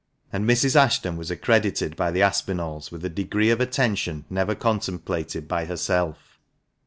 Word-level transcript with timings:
And 0.33 0.49
Mrs. 0.49 0.75
Ashton 0.75 1.15
was 1.15 1.29
accredited 1.29 1.95
by 1.95 2.09
the 2.09 2.23
Aspinalls 2.23 2.89
with 2.91 3.05
a 3.05 3.09
degree 3.09 3.51
of 3.51 3.61
attention 3.61 4.25
never 4.31 4.55
contemplated 4.55 5.47
by 5.47 5.65
herself. 5.65 6.39